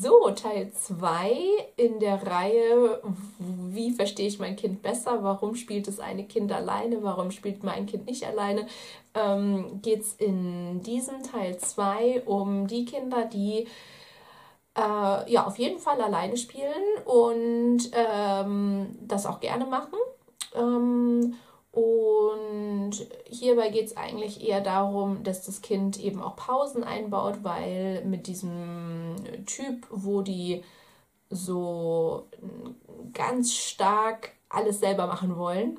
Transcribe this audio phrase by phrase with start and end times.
[0.00, 1.30] So, Teil 2
[1.76, 3.02] in der Reihe,
[3.38, 5.22] wie verstehe ich mein Kind besser?
[5.22, 7.02] Warum spielt das eine Kind alleine?
[7.02, 8.66] Warum spielt mein Kind nicht alleine?
[9.12, 13.66] Ähm, Geht es in diesem Teil 2 um die Kinder, die
[14.74, 19.98] äh, ja auf jeden Fall alleine spielen und ähm, das auch gerne machen.
[20.54, 21.34] Ähm,
[21.72, 22.92] und
[23.24, 28.26] hierbei geht es eigentlich eher darum, dass das Kind eben auch Pausen einbaut, weil mit
[28.26, 29.14] diesem
[29.46, 30.64] Typ, wo die
[31.28, 32.26] so
[33.12, 35.78] ganz stark alles selber machen wollen,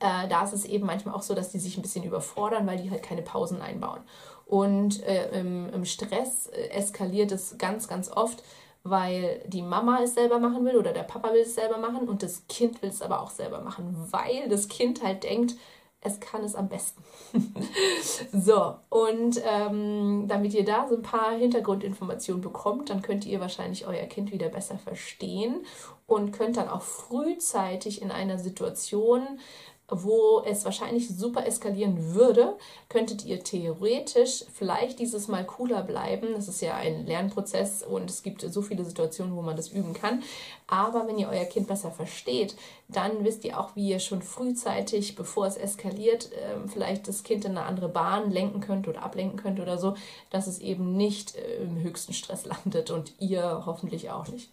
[0.00, 2.78] äh, da ist es eben manchmal auch so, dass die sich ein bisschen überfordern, weil
[2.78, 4.00] die halt keine Pausen einbauen.
[4.44, 8.42] Und äh, im, im Stress äh, eskaliert es ganz, ganz oft,
[8.90, 12.22] weil die Mama es selber machen will oder der Papa will es selber machen und
[12.22, 15.54] das Kind will es aber auch selber machen, weil das Kind halt denkt,
[16.00, 17.02] es kann es am besten.
[18.32, 23.86] so, und ähm, damit ihr da so ein paar Hintergrundinformationen bekommt, dann könnt ihr wahrscheinlich
[23.86, 25.64] euer Kind wieder besser verstehen
[26.06, 29.40] und könnt dann auch frühzeitig in einer Situation
[29.88, 32.56] wo es wahrscheinlich super eskalieren würde,
[32.88, 36.28] könntet ihr theoretisch vielleicht dieses Mal cooler bleiben.
[36.34, 39.94] Das ist ja ein Lernprozess und es gibt so viele Situationen, wo man das üben
[39.94, 40.22] kann.
[40.66, 42.56] Aber wenn ihr euer Kind besser versteht,
[42.88, 47.44] dann wisst ihr auch, wie ihr schon frühzeitig, bevor es eskaliert, ähm, vielleicht das Kind
[47.44, 49.94] in eine andere Bahn lenken könnt oder ablenken könnt oder so,
[50.30, 54.50] dass es eben nicht äh, im höchsten Stress landet und ihr hoffentlich auch nicht.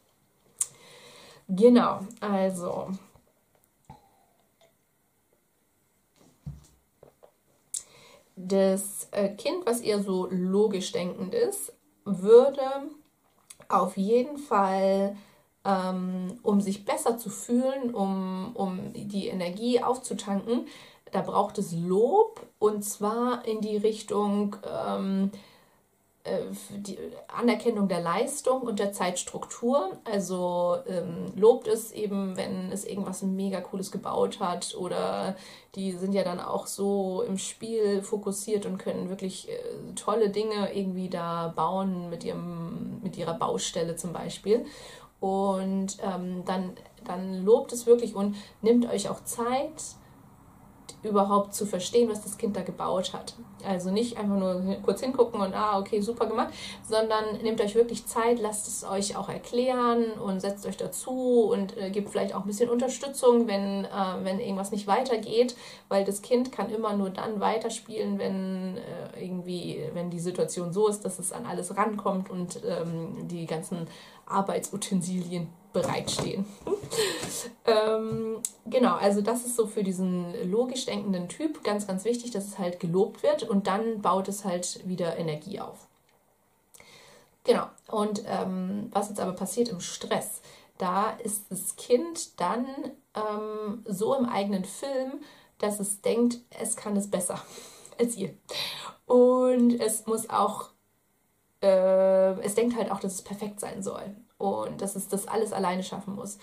[1.49, 2.87] Genau, also
[8.35, 11.73] das äh, Kind, was eher so logisch denkend ist,
[12.05, 12.61] würde
[13.69, 15.15] auf jeden Fall,
[15.65, 20.67] ähm, um sich besser zu fühlen, um, um die Energie aufzutanken,
[21.11, 25.37] da braucht es Lob und zwar in die Richtung, ähm, äh,
[26.69, 29.97] die Anerkennung der Leistung und der Zeitstruktur.
[30.05, 35.35] Also ähm, lobt es eben, wenn es irgendwas mega cooles gebaut hat oder
[35.75, 40.73] die sind ja dann auch so im Spiel fokussiert und können wirklich äh, tolle Dinge
[40.73, 44.65] irgendwie da bauen mit, ihrem, mit ihrer Baustelle zum Beispiel.
[45.19, 46.71] Und ähm, dann,
[47.03, 49.97] dann lobt es wirklich und nimmt euch auch Zeit,
[51.03, 53.35] überhaupt zu verstehen, was das Kind da gebaut hat.
[53.65, 56.53] Also nicht einfach nur kurz hingucken und ah, okay, super gemacht,
[56.87, 61.77] sondern nehmt euch wirklich Zeit, lasst es euch auch erklären und setzt euch dazu und
[61.77, 63.89] äh, gebt vielleicht auch ein bisschen Unterstützung, wenn, äh,
[64.23, 65.55] wenn irgendwas nicht weitergeht,
[65.87, 70.87] weil das Kind kann immer nur dann weiterspielen, wenn äh, irgendwie, wenn die Situation so
[70.87, 73.87] ist, dass es an alles rankommt und ähm, die ganzen
[74.25, 76.45] Arbeitsutensilien bereitstehen.
[77.65, 78.12] ähm,
[78.73, 82.59] genau, also das ist so für diesen logisch denkenden Typ ganz, ganz wichtig, dass es
[82.59, 85.87] halt gelobt wird und dann baut es halt wieder Energie auf.
[87.45, 90.41] Genau, und ähm, was jetzt aber passiert im Stress,
[90.77, 92.65] da ist das Kind dann
[93.15, 95.21] ähm, so im eigenen Film,
[95.59, 97.41] dass es denkt, es kann es besser
[97.99, 98.33] als ihr.
[99.05, 100.69] Und es muss auch,
[101.61, 105.53] äh, es denkt halt auch, dass es perfekt sein soll und dass es das alles
[105.53, 106.37] alleine schaffen muss.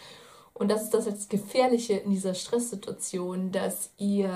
[0.61, 4.29] Und das ist das jetzt Gefährliche in dieser Stresssituation, dass ihr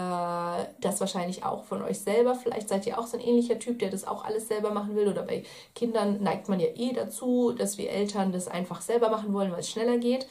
[0.80, 3.90] das wahrscheinlich auch von euch selber, vielleicht seid ihr auch so ein ähnlicher Typ, der
[3.90, 5.06] das auch alles selber machen will.
[5.06, 9.34] Oder bei Kindern neigt man ja eh dazu, dass wir Eltern das einfach selber machen
[9.34, 10.26] wollen, weil es schneller geht.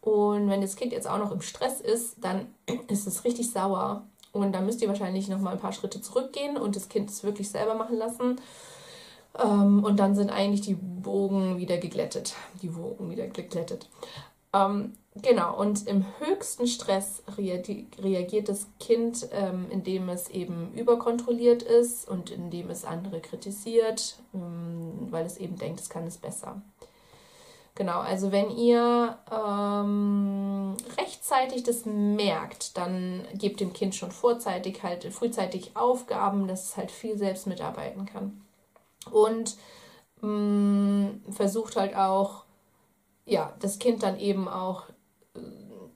[0.00, 2.46] Und wenn das Kind jetzt auch noch im Stress ist, dann
[2.88, 4.06] ist es richtig sauer.
[4.32, 7.22] Und dann müsst ihr wahrscheinlich noch mal ein paar Schritte zurückgehen und das Kind es
[7.22, 8.40] wirklich selber machen lassen.
[9.38, 12.34] Ähm, und dann sind eigentlich die Bogen wieder geglättet.
[12.62, 13.90] Die Wogen wieder geglättet.
[14.54, 22.08] Ähm, genau, und im höchsten Stress reagiert das Kind, ähm, indem es eben überkontrolliert ist
[22.08, 26.62] und indem es andere kritisiert, ähm, weil es eben denkt, es kann es besser.
[27.76, 35.04] Genau, also wenn ihr ähm, rechtzeitig das merkt, dann gebt dem Kind schon vorzeitig halt
[35.12, 38.40] frühzeitig Aufgaben, dass es halt viel selbst mitarbeiten kann
[39.10, 39.56] und
[40.20, 42.43] mh, mm, versucht halt auch,
[43.24, 44.84] ja, das Kind dann eben auch
[45.34, 45.40] äh,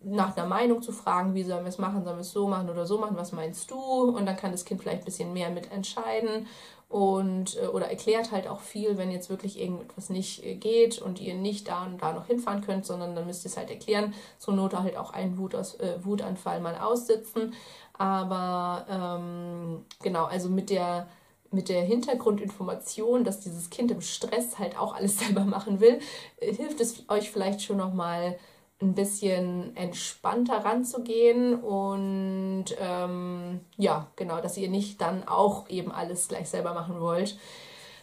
[0.02, 2.70] nach einer Meinung zu fragen, wie sollen wir es machen, sollen wir es so machen
[2.70, 3.76] oder so machen, was meinst du?
[3.76, 6.46] Und dann kann das Kind vielleicht ein bisschen mehr mitentscheiden
[6.88, 11.20] und äh, oder erklärt halt auch viel, wenn jetzt wirklich irgendetwas nicht äh, geht und
[11.20, 14.14] ihr nicht da und da noch hinfahren könnt, sondern dann müsst ihr es halt erklären.
[14.38, 17.54] Zur Not halt auch einen Wutaus, äh, Wutanfall mal aussitzen.
[17.92, 21.08] Aber ähm, genau, also mit der
[21.50, 26.00] mit der Hintergrundinformation, dass dieses Kind im Stress halt auch alles selber machen will,
[26.38, 28.38] äh, hilft es euch vielleicht schon noch mal
[28.80, 36.28] ein bisschen entspannter ranzugehen und ähm, ja, genau, dass ihr nicht dann auch eben alles
[36.28, 37.36] gleich selber machen wollt.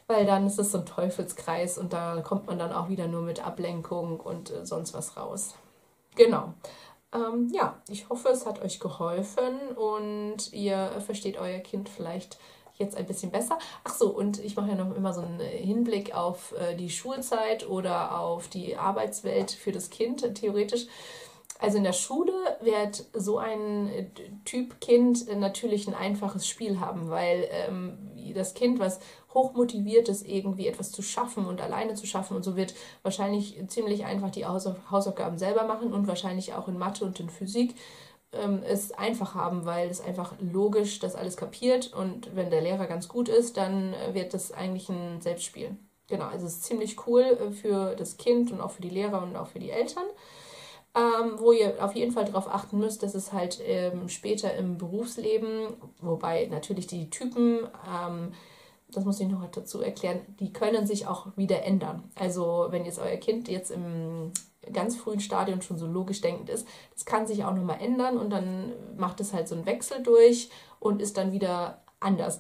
[0.08, 3.22] weil dann ist es so ein Teufelskreis und da kommt man dann auch wieder nur
[3.22, 5.56] mit Ablenkung und äh, sonst was raus.
[6.16, 6.54] Genau.
[7.14, 12.38] Ähm, ja, ich hoffe, es hat euch geholfen und ihr versteht euer Kind vielleicht
[12.78, 13.58] jetzt ein bisschen besser.
[13.84, 17.68] Ach so, und ich mache ja noch immer so einen Hinblick auf äh, die Schulzeit
[17.68, 20.88] oder auf die Arbeitswelt für das Kind, theoretisch.
[21.60, 24.06] Also in der Schule wird so ein äh,
[24.44, 27.98] Typ Kind natürlich ein einfaches Spiel haben, weil ähm,
[28.34, 29.00] das Kind, was
[29.34, 32.74] hochmotiviert ist, irgendwie etwas zu schaffen und alleine zu schaffen und so wird
[33.04, 37.76] wahrscheinlich ziemlich einfach die Hausaufgaben selber machen und wahrscheinlich auch in Mathe und in Physik
[38.42, 42.88] ähm, es einfach haben, weil es einfach logisch das alles kapiert und wenn der Lehrer
[42.88, 45.78] ganz gut ist, dann äh, wird das eigentlich ein Selbstspiel.
[46.08, 49.24] Genau, also es ist ziemlich cool äh, für das Kind und auch für die Lehrer
[49.24, 50.06] und auch für die Eltern.
[50.98, 54.78] Ähm, wo ihr auf jeden Fall darauf achten müsst, dass es halt ähm, später im
[54.78, 58.32] Berufsleben, wobei natürlich die Typen, ähm,
[58.96, 62.04] das muss ich noch dazu erklären, die können sich auch wieder ändern.
[62.16, 64.32] Also wenn jetzt euer Kind jetzt im
[64.74, 68.30] ganz frühen Stadium schon so logisch denkend ist, das kann sich auch nochmal ändern und
[68.30, 70.50] dann macht es halt so einen Wechsel durch
[70.80, 72.40] und ist dann wieder anders.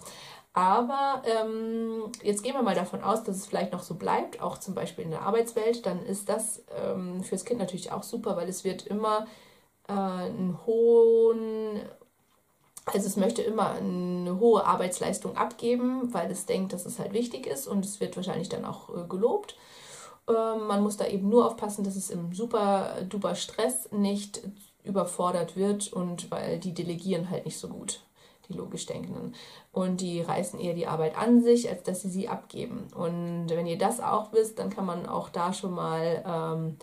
[0.53, 4.57] Aber ähm, jetzt gehen wir mal davon aus, dass es vielleicht noch so bleibt, auch
[4.57, 8.47] zum Beispiel in der Arbeitswelt, dann ist das ähm, fürs Kind natürlich auch super, weil
[8.47, 9.27] es wird immer
[9.89, 11.81] äh, einen hohen,
[12.85, 17.47] also es möchte immer eine hohe Arbeitsleistung abgeben, weil es denkt, dass es halt wichtig
[17.47, 19.57] ist und es wird wahrscheinlich dann auch äh, gelobt.
[20.27, 24.41] Ähm, man muss da eben nur aufpassen, dass es im super duper Stress nicht
[24.83, 28.01] überfordert wird und weil die delegieren halt nicht so gut,
[28.47, 29.33] die logisch Denkenden.
[29.71, 32.87] Und die reißen eher die Arbeit an sich, als dass sie sie abgeben.
[32.95, 36.77] Und wenn ihr das auch wisst, dann kann man auch da schon mal, ähm,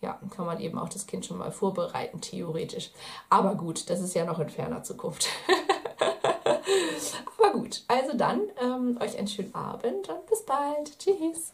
[0.00, 2.90] ja, kann man eben auch das Kind schon mal vorbereiten, theoretisch.
[3.28, 5.28] Aber gut, das ist ja noch in ferner Zukunft.
[7.38, 10.98] Aber gut, also dann ähm, euch einen schönen Abend und bis bald.
[10.98, 11.52] Tschüss.